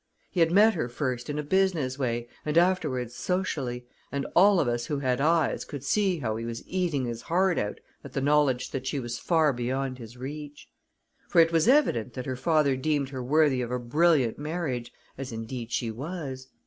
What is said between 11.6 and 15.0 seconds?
evident that her father deemed her worthy of a brilliant marriage